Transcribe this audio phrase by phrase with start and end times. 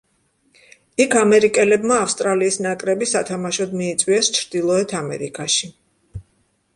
[1.03, 5.71] იქ ამერიკელებმა ავსტრალიის ნაკრები სათამაშოდ მიიწვიეს ჩრდილოეთ ამერიკაში.